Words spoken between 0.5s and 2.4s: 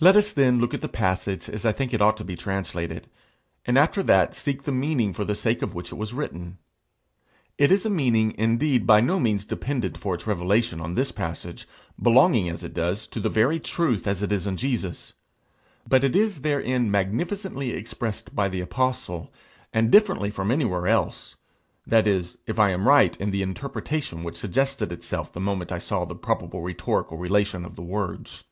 look at the passage as I think it ought to be